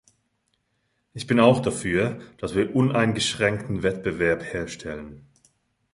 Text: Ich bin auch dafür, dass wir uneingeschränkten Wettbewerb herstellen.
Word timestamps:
Ich 1.13 1.27
bin 1.27 1.39
auch 1.39 1.59
dafür, 1.59 2.19
dass 2.39 2.55
wir 2.55 2.75
uneingeschränkten 2.75 3.83
Wettbewerb 3.83 4.41
herstellen. 4.43 5.27